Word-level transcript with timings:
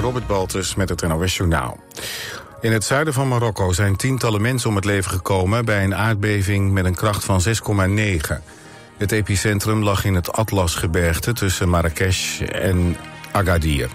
Robert 0.00 0.26
Baltus 0.26 0.74
met 0.74 0.88
het 0.88 1.08
NOS. 1.08 1.40
In 2.60 2.72
het 2.72 2.84
zuiden 2.84 3.12
van 3.12 3.28
Marokko 3.28 3.72
zijn 3.72 3.96
tientallen 3.96 4.40
mensen 4.40 4.68
om 4.68 4.76
het 4.76 4.84
leven 4.84 5.10
gekomen... 5.10 5.64
bij 5.64 5.84
een 5.84 5.94
aardbeving 5.94 6.72
met 6.72 6.84
een 6.84 6.94
kracht 6.94 7.24
van 7.24 7.40
6,9. 7.44 8.34
Het 8.96 9.12
epicentrum 9.12 9.82
lag 9.82 10.04
in 10.04 10.14
het 10.14 10.32
Atlasgebergte 10.32 11.32
tussen 11.32 11.68
Marrakesh 11.68 12.40
en 12.40 12.96
Agadir. 13.32 13.88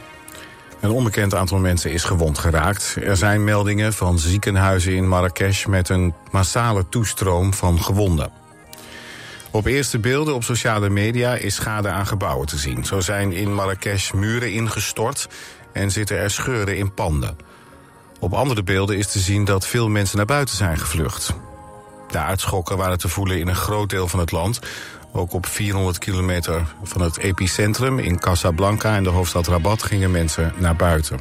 Een 0.79 0.91
onbekend 0.91 1.35
aantal 1.35 1.57
mensen 1.57 1.91
is 1.91 2.03
gewond 2.03 2.37
geraakt. 2.37 2.97
Er 3.03 3.17
zijn 3.17 3.43
meldingen 3.43 3.93
van 3.93 4.19
ziekenhuizen 4.19 4.95
in 4.95 5.07
Marrakesh... 5.07 5.65
met 5.65 5.89
een 5.89 6.13
massale 6.31 6.89
toestroom 6.89 7.53
van 7.53 7.83
gewonden. 7.83 8.31
Op 9.53 9.65
eerste 9.65 9.99
beelden 9.99 10.35
op 10.35 10.43
sociale 10.43 10.89
media 10.89 11.35
is 11.35 11.55
schade 11.55 11.89
aan 11.89 12.07
gebouwen 12.07 12.47
te 12.47 12.57
zien. 12.57 12.85
Zo 12.85 12.99
zijn 12.99 13.31
in 13.31 13.53
Marrakesh 13.53 14.11
muren 14.11 14.51
ingestort 14.51 15.27
en 15.73 15.91
zitten 15.91 16.17
er 16.17 16.29
scheuren 16.29 16.77
in 16.77 16.93
panden. 16.93 17.37
Op 18.19 18.33
andere 18.33 18.63
beelden 18.63 18.97
is 18.97 19.11
te 19.11 19.19
zien 19.19 19.45
dat 19.45 19.67
veel 19.67 19.89
mensen 19.89 20.17
naar 20.17 20.25
buiten 20.25 20.55
zijn 20.55 20.77
gevlucht. 20.77 21.33
De 22.09 22.17
aardschokken 22.17 22.77
waren 22.77 22.97
te 22.97 23.09
voelen 23.09 23.39
in 23.39 23.47
een 23.47 23.55
groot 23.55 23.89
deel 23.89 24.07
van 24.07 24.19
het 24.19 24.31
land. 24.31 24.59
Ook 25.11 25.33
op 25.33 25.45
400 25.45 25.97
kilometer 25.97 26.61
van 26.83 27.01
het 27.01 27.17
epicentrum 27.17 27.99
in 27.99 28.19
Casablanca 28.19 28.95
en 28.95 29.03
de 29.03 29.09
hoofdstad 29.09 29.47
Rabat 29.47 29.83
gingen 29.83 30.11
mensen 30.11 30.53
naar 30.57 30.75
buiten. 30.75 31.19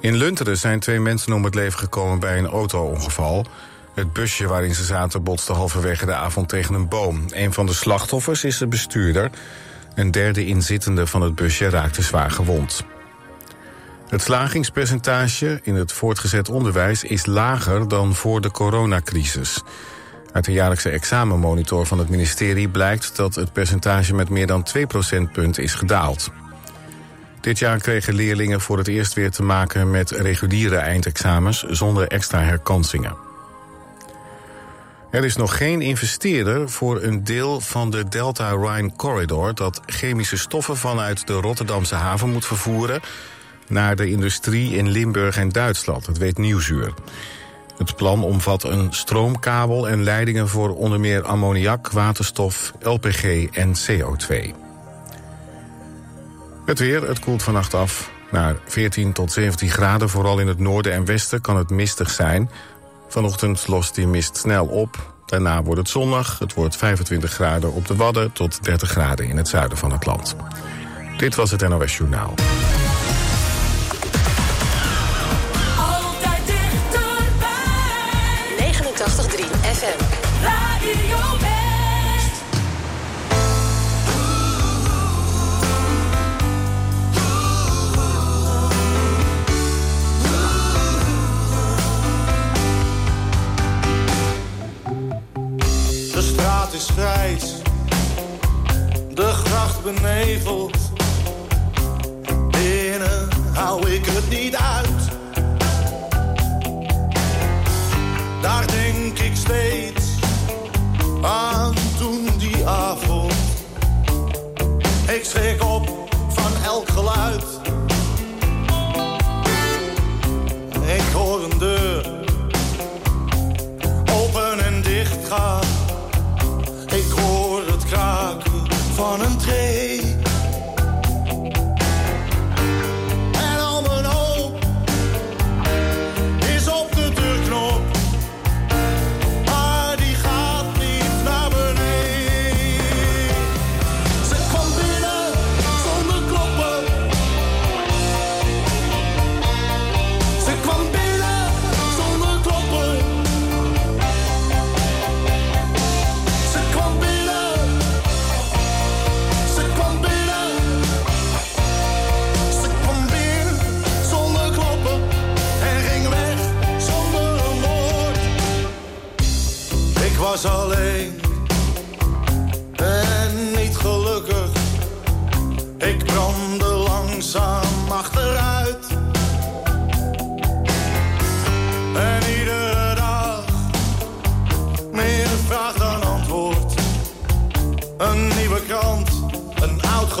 In 0.00 0.16
Lunteren 0.16 0.56
zijn 0.56 0.80
twee 0.80 1.00
mensen 1.00 1.32
om 1.32 1.44
het 1.44 1.54
leven 1.54 1.78
gekomen 1.78 2.18
bij 2.20 2.38
een 2.38 2.46
auto-ongeval. 2.46 3.46
Het 3.94 4.12
busje 4.12 4.46
waarin 4.46 4.74
ze 4.74 4.84
zaten 4.84 5.22
botste 5.22 5.52
halverwege 5.52 6.06
de 6.06 6.14
avond 6.14 6.48
tegen 6.48 6.74
een 6.74 6.88
boom. 6.88 7.24
Een 7.30 7.52
van 7.52 7.66
de 7.66 7.72
slachtoffers 7.72 8.44
is 8.44 8.58
de 8.58 8.66
bestuurder. 8.66 9.30
Een 9.94 10.10
derde 10.10 10.46
inzittende 10.46 11.06
van 11.06 11.22
het 11.22 11.34
busje 11.34 11.68
raakte 11.68 12.02
zwaar 12.02 12.30
gewond. 12.30 12.84
Het 14.08 14.22
slagingspercentage 14.22 15.60
in 15.62 15.74
het 15.74 15.92
voortgezet 15.92 16.48
onderwijs 16.48 17.04
is 17.04 17.26
lager 17.26 17.88
dan 17.88 18.14
voor 18.14 18.40
de 18.40 18.50
coronacrisis. 18.50 19.62
Uit 20.32 20.44
de 20.44 20.52
jaarlijkse 20.52 20.90
examenmonitor 20.90 21.86
van 21.86 21.98
het 21.98 22.08
ministerie 22.08 22.68
blijkt 22.68 23.16
dat 23.16 23.34
het 23.34 23.52
percentage 23.52 24.14
met 24.14 24.28
meer 24.28 24.46
dan 24.46 24.62
2 24.62 24.86
procentpunt 24.86 25.58
is 25.58 25.74
gedaald. 25.74 26.30
Dit 27.40 27.58
jaar 27.58 27.78
kregen 27.78 28.14
leerlingen 28.14 28.60
voor 28.60 28.78
het 28.78 28.88
eerst 28.88 29.14
weer 29.14 29.30
te 29.30 29.42
maken 29.42 29.90
met 29.90 30.10
reguliere 30.10 30.76
eindexamens 30.76 31.62
zonder 31.62 32.08
extra 32.08 32.40
herkansingen. 32.42 33.29
Er 35.10 35.24
is 35.24 35.36
nog 35.36 35.56
geen 35.56 35.80
investeerder 35.80 36.70
voor 36.70 37.02
een 37.02 37.24
deel 37.24 37.60
van 37.60 37.90
de 37.90 38.08
Delta 38.08 38.50
Rhine 38.50 38.92
Corridor 38.96 39.54
dat 39.54 39.80
chemische 39.86 40.38
stoffen 40.38 40.76
vanuit 40.76 41.26
de 41.26 41.32
Rotterdamse 41.32 41.94
haven 41.94 42.30
moet 42.30 42.46
vervoeren 42.46 43.00
naar 43.68 43.96
de 43.96 44.10
industrie 44.10 44.76
in 44.76 44.88
Limburg 44.88 45.36
en 45.36 45.48
Duitsland. 45.48 46.06
Dat 46.06 46.18
weet 46.18 46.38
Nieuwsuur. 46.38 46.94
Het 47.78 47.96
plan 47.96 48.22
omvat 48.22 48.64
een 48.64 48.92
stroomkabel 48.92 49.88
en 49.88 50.02
leidingen 50.02 50.48
voor 50.48 50.76
onder 50.76 51.00
meer 51.00 51.24
ammoniak, 51.24 51.90
waterstof, 51.90 52.72
LPG 52.80 53.24
en 53.52 53.74
CO2. 53.74 54.54
Het 56.66 56.78
weer, 56.78 57.08
het 57.08 57.18
koelt 57.18 57.42
vannacht 57.42 57.74
af 57.74 58.10
naar 58.30 58.56
14 58.66 59.12
tot 59.12 59.32
17 59.32 59.70
graden. 59.70 60.08
Vooral 60.08 60.38
in 60.38 60.48
het 60.48 60.58
noorden 60.58 60.92
en 60.92 61.04
westen 61.04 61.40
kan 61.40 61.56
het 61.56 61.70
mistig 61.70 62.10
zijn. 62.10 62.50
Vanochtend 63.10 63.68
lost 63.68 63.94
die 63.94 64.06
mist 64.06 64.36
snel 64.36 64.66
op. 64.66 65.12
Daarna 65.26 65.62
wordt 65.62 65.80
het 65.80 65.88
zonnig. 65.88 66.38
Het 66.38 66.54
wordt 66.54 66.76
25 66.76 67.32
graden 67.32 67.72
op 67.72 67.86
de 67.86 67.96
Wadden 67.96 68.32
tot 68.32 68.64
30 68.64 68.90
graden 68.90 69.28
in 69.28 69.36
het 69.36 69.48
zuiden 69.48 69.78
van 69.78 69.92
het 69.92 70.06
land. 70.06 70.36
Dit 71.16 71.34
was 71.34 71.50
het 71.50 71.68
NOS 71.68 71.96
Journaal. 71.96 72.34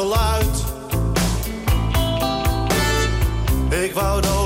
Geluid. 0.00 0.64
Ik 3.84 3.92
wou 3.92 4.20
dood. 4.20 4.39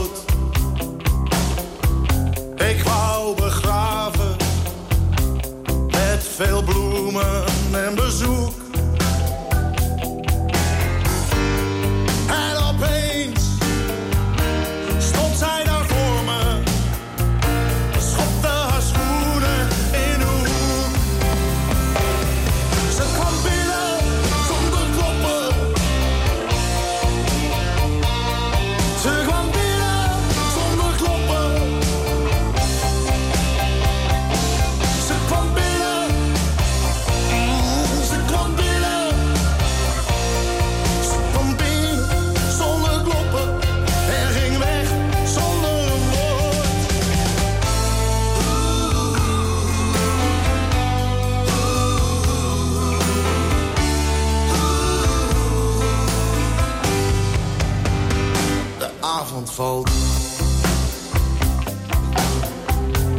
Valt. 59.55 59.91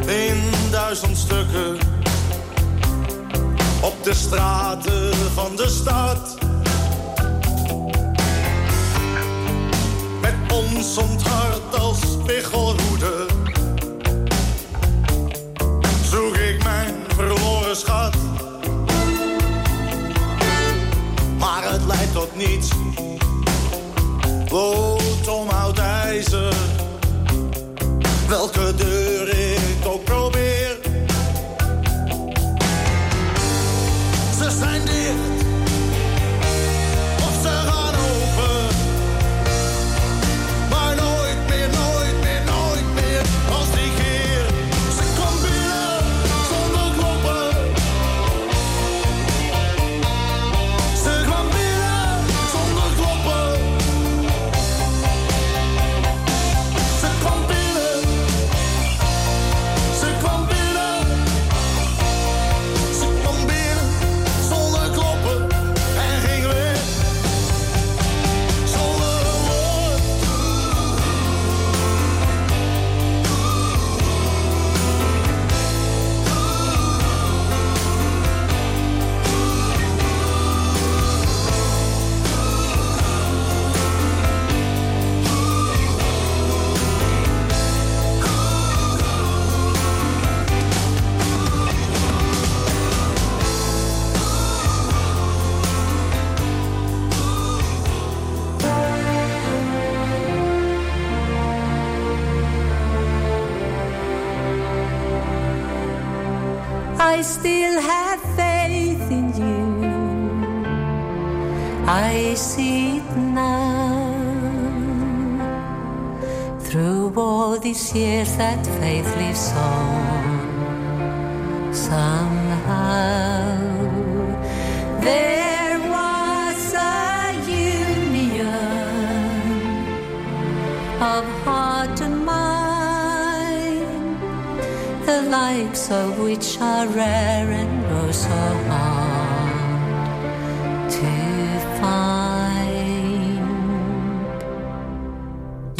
In 0.05 0.43
duizend 0.71 1.17
stukken 1.17 1.77
op 3.81 4.03
de 4.03 4.13
straten 4.13 5.15
van 5.33 5.55
de 5.55 5.69
stad. 5.69 6.37
Met 10.21 10.33
ons 10.53 10.97
onthart 10.97 11.79
als 11.79 11.99
spiegelhoede 11.99 13.25
zoek 16.03 16.35
ik 16.35 16.63
mijn 16.63 16.95
verloren 17.07 17.75
schat. 17.75 18.15
Maar 21.37 21.71
het 21.71 21.85
leidt 21.85 22.13
tot 22.13 22.35
niets. 22.35 22.69
Om 25.27 25.49
oud 25.49 25.79
ijzer. 25.79 26.53
Welke 28.27 28.75
deur 28.75 29.39
ik 29.39 29.44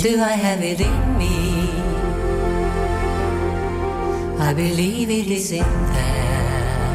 Do 0.05 0.21
I 0.21 0.33
have 0.33 0.61
it 0.61 0.79
in 0.81 1.17
me? 1.17 1.71
I 4.37 4.53
believe 4.53 5.09
it 5.09 5.25
is 5.25 5.51
in 5.51 5.71
there. 5.95 6.91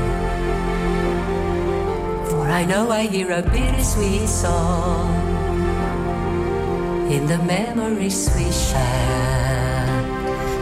For 2.28 2.46
I 2.46 2.64
know 2.64 2.92
I 2.92 3.06
hear 3.08 3.32
a 3.32 3.42
bittersweet 3.42 4.28
song 4.28 5.10
in 7.10 7.26
the 7.26 7.38
memories 7.38 8.30
we 8.36 8.48
share. 8.52 9.90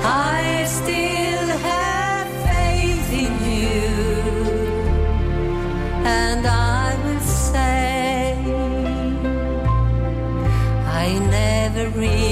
I 0.03 0.65
still 0.67 1.49
have 1.69 2.29
faith 2.49 3.11
in 3.25 3.35
you, 3.53 3.85
and 6.23 6.47
I 6.47 6.97
will 7.05 7.21
say, 7.21 8.33
I 11.05 11.19
never 11.31 11.91
really 11.91 12.28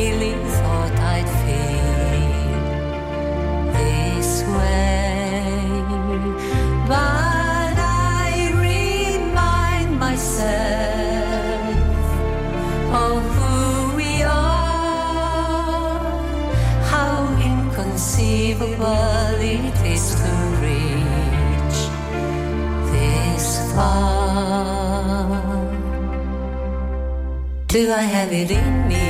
Do 27.77 27.93
I 27.93 28.05
have 28.17 28.33
it 28.33 28.51
in 28.51 28.89
me? 28.89 29.07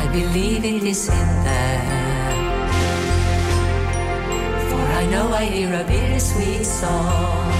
I 0.00 0.04
believe 0.10 0.64
it 0.64 0.82
is 0.82 1.08
in 1.08 1.28
there. 1.44 2.32
For 4.70 4.84
I 5.00 5.04
know 5.10 5.28
I 5.30 5.44
hear 5.44 5.74
a 5.74 5.84
bittersweet 5.84 6.64
song 6.64 7.52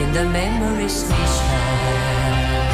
in 0.00 0.12
the 0.12 0.24
memories 0.24 1.04
we 1.08 1.20
share. 1.36 2.73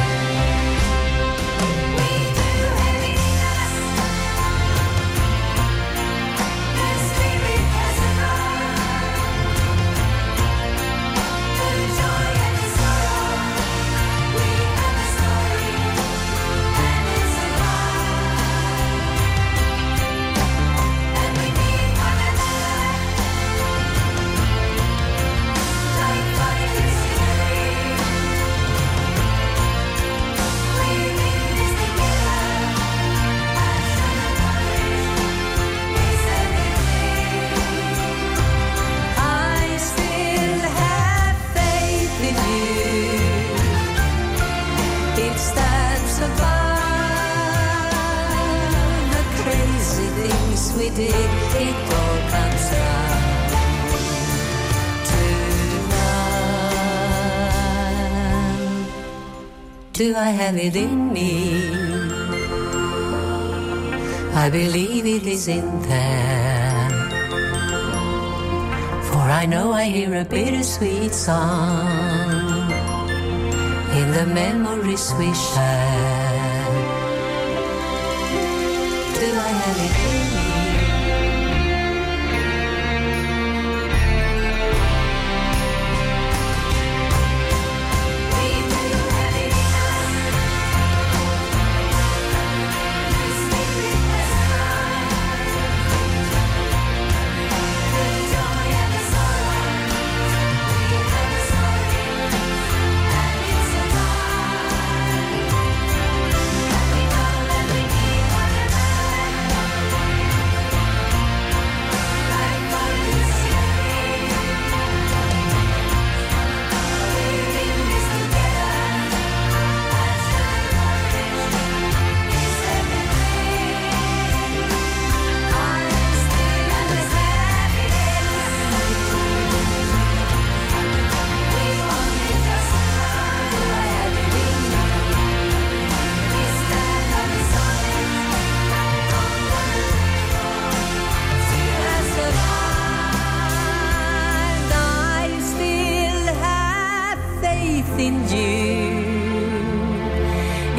Do 60.01 60.15
I 60.15 60.29
have 60.29 60.57
it 60.57 60.75
in 60.75 61.13
me? 61.13 61.69
I 64.33 64.49
believe 64.49 65.05
it 65.05 65.27
is 65.27 65.47
in 65.47 65.67
there. 65.83 66.89
For 69.09 69.25
I 69.41 69.45
know 69.45 69.73
I 69.73 69.83
hear 69.83 70.15
a 70.15 70.25
bittersweet 70.25 71.13
song 71.13 72.71
in 73.99 74.07
the 74.17 74.25
memories 74.25 75.13
we 75.19 75.31
share. 75.35 76.65
Do 79.21 79.27
I 79.47 79.51
have 79.63 79.79
it 79.85 80.00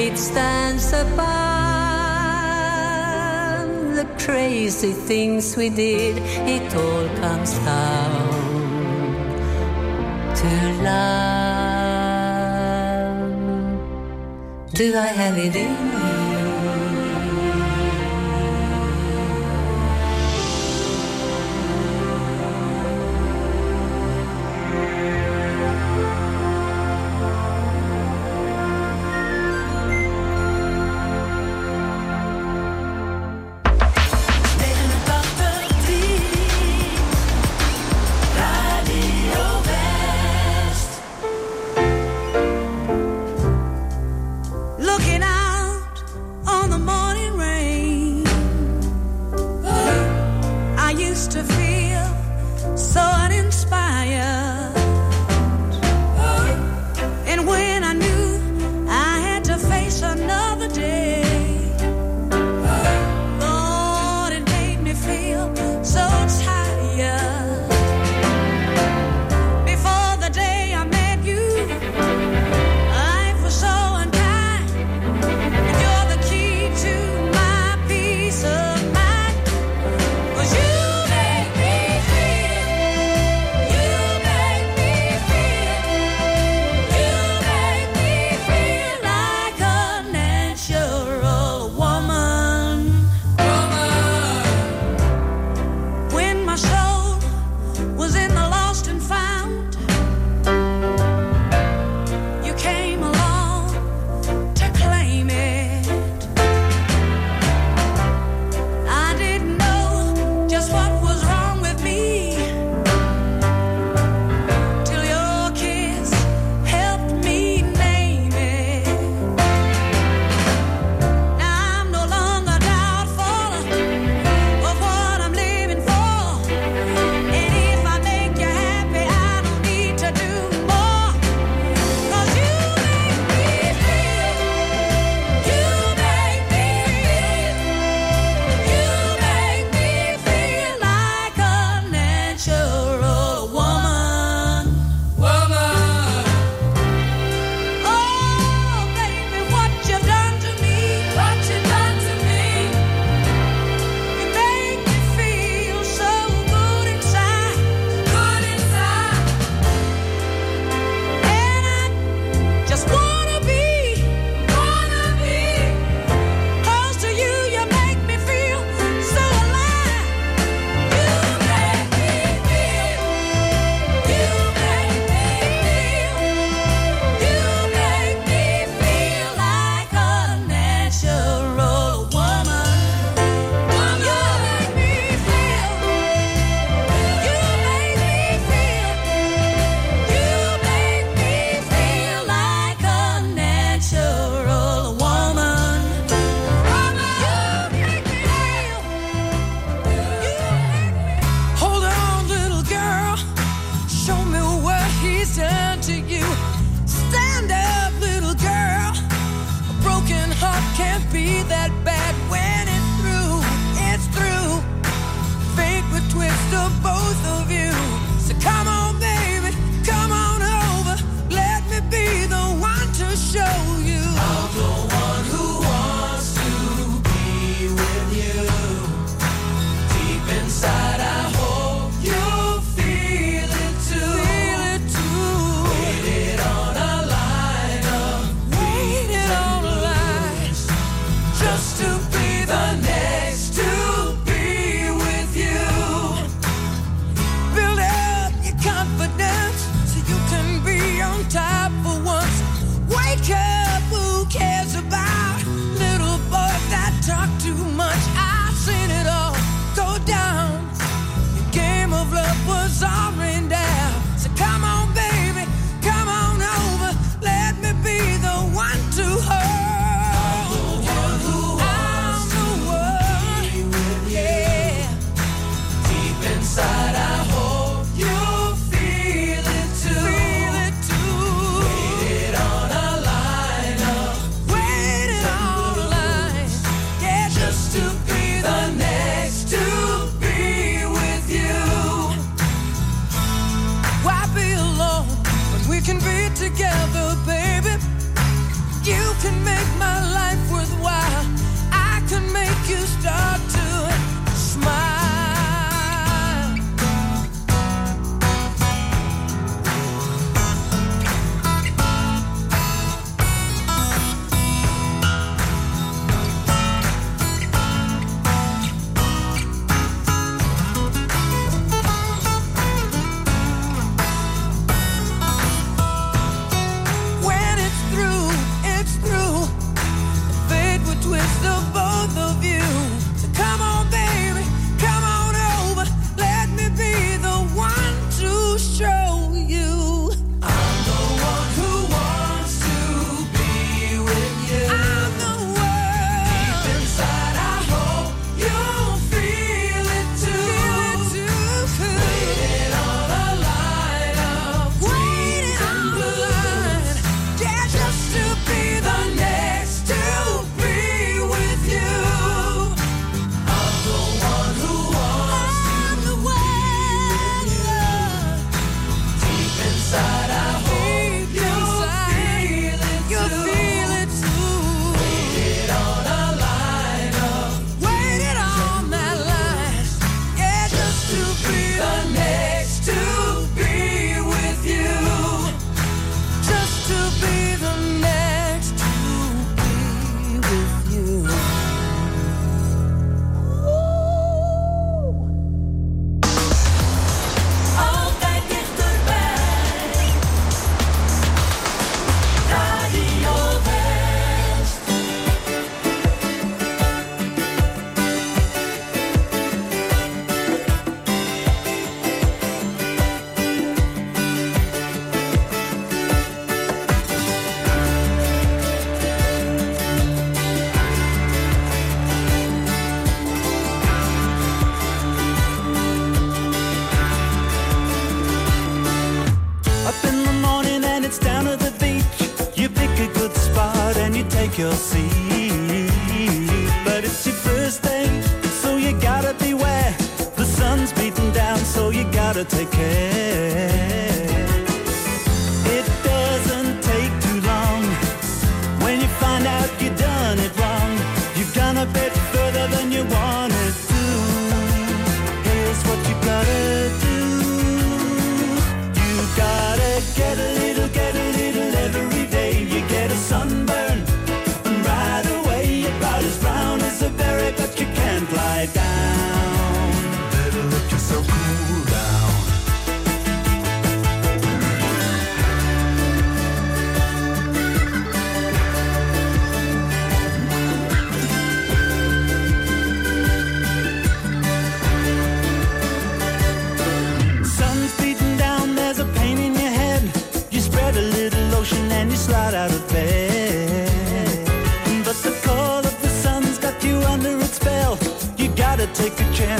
It 0.04 0.18
stands 0.18 0.92
above 0.92 1.14
the 3.94 4.04
crazy 4.18 4.92
things 4.92 5.56
we 5.56 5.68
did. 5.70 6.18
It 6.56 6.74
all 6.74 7.08
comes 7.22 7.52
down 7.60 8.32
to 10.40 10.48
love. 10.82 11.22
Do 14.74 14.96
I 14.98 15.06
have 15.06 15.38
it 15.38 15.54
in 15.54 15.72
me? 15.90 16.11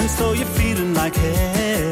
and 0.02 0.10
so 0.10 0.32
you're 0.32 0.54
feeling 0.58 0.94
like 0.94 1.14
hell. 1.14 1.91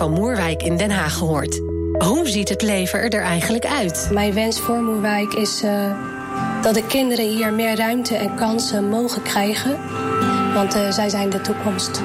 van 0.00 0.12
Moerwijk 0.12 0.62
in 0.62 0.76
Den 0.76 0.90
Haag 0.90 1.14
gehoord. 1.14 1.60
Hoe 1.98 2.28
ziet 2.28 2.48
het 2.48 2.62
leven 2.62 3.10
er 3.10 3.22
eigenlijk 3.22 3.66
uit? 3.66 4.08
Mijn 4.12 4.34
wens 4.34 4.60
voor 4.60 4.82
Moerwijk 4.82 5.34
is 5.34 5.62
eh, 5.62 5.72
dat 6.62 6.74
de 6.74 6.86
kinderen 6.86 7.28
hier 7.28 7.52
meer 7.52 7.76
ruimte 7.76 8.14
en 8.16 8.34
kansen 8.34 8.88
mogen 8.88 9.22
krijgen. 9.22 9.78
Want 10.54 10.74
eh, 10.74 10.90
zij 10.90 11.08
zijn 11.08 11.30
de 11.30 11.40
toekomst. 11.40 12.02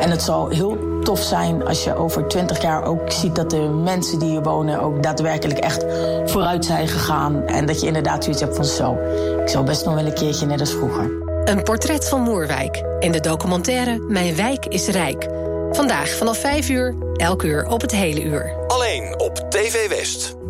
En 0.00 0.10
het 0.10 0.22
zal 0.22 0.48
heel 0.48 1.00
tof 1.02 1.20
zijn 1.20 1.66
als 1.66 1.84
je 1.84 1.96
over 1.96 2.28
20 2.28 2.62
jaar 2.62 2.84
ook 2.84 3.12
ziet 3.12 3.34
dat 3.34 3.50
de 3.50 3.80
mensen 3.84 4.18
die 4.18 4.28
hier 4.28 4.42
wonen 4.42 4.80
ook 4.80 5.02
daadwerkelijk 5.02 5.58
echt 5.58 5.84
vooruit 6.24 6.64
zijn 6.64 6.88
gegaan. 6.88 7.46
En 7.46 7.66
dat 7.66 7.80
je 7.80 7.86
inderdaad 7.86 8.24
zoiets 8.24 8.42
hebt 8.42 8.56
van 8.56 8.64
zo. 8.64 8.98
Ik 9.40 9.48
zou 9.48 9.64
best 9.64 9.84
nog 9.84 9.94
wel 9.94 10.06
een 10.06 10.14
keertje 10.14 10.46
net 10.46 10.60
als 10.60 10.70
vroeger. 10.70 11.10
Een 11.44 11.62
portret 11.62 12.08
van 12.08 12.20
Moerwijk 12.20 12.82
in 12.98 13.12
de 13.12 13.20
documentaire 13.20 13.98
Mijn 14.08 14.36
Wijk 14.36 14.66
is 14.66 14.86
Rijk. 14.88 15.28
Vandaag 15.72 16.08
vanaf 16.08 16.38
5 16.38 16.68
uur 16.68 16.94
Elk 17.22 17.42
uur 17.42 17.66
op 17.66 17.80
het 17.80 17.92
hele 17.92 18.22
uur. 18.22 18.56
Alleen 18.66 19.14
op 19.18 19.36
TV 19.50 19.88
West. 19.88 20.41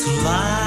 To 0.00 0.10
lie 0.22 0.59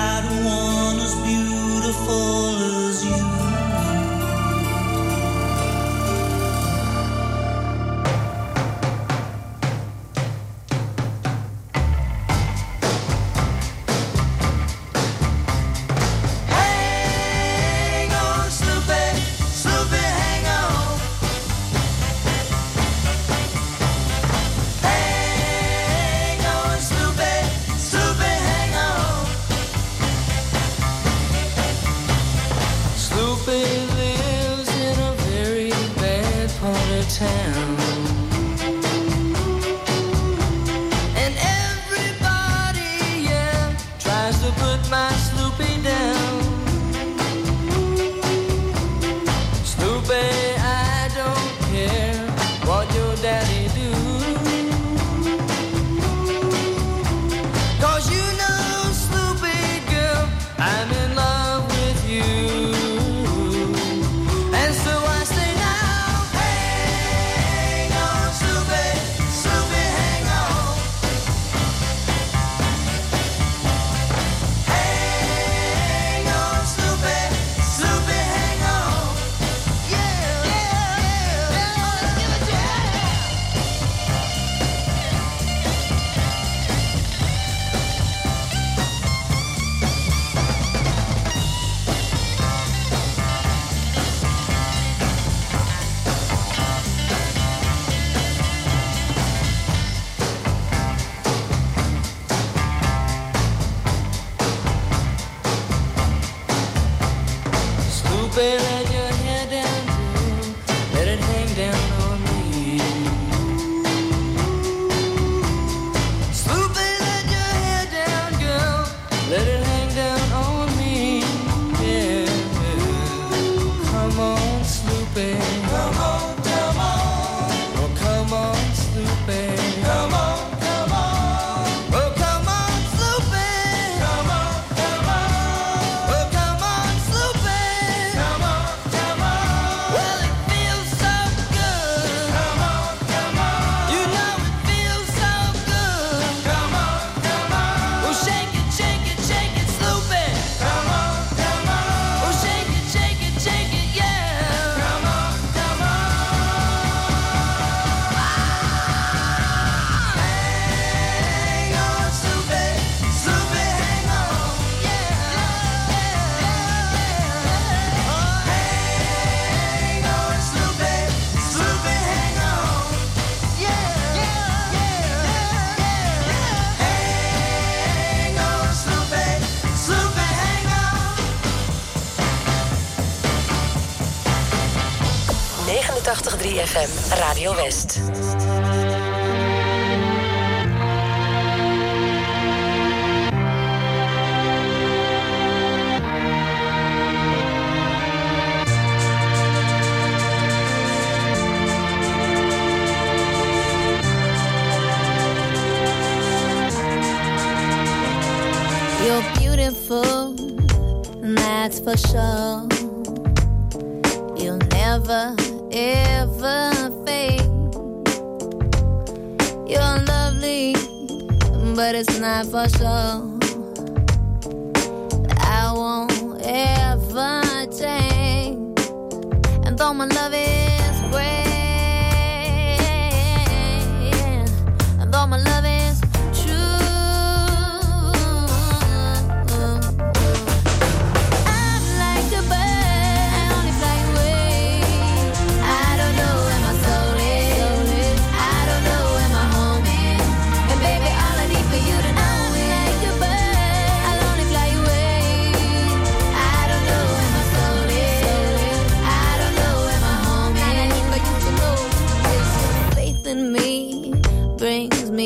my 229.94 230.06
love 230.06 230.34
it 230.34 230.53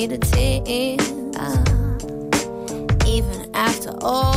to 0.10 0.18
tears. 0.18 1.12
Uh, 1.36 1.64
even 3.05 3.49
after 3.53 3.91
all 4.01 4.36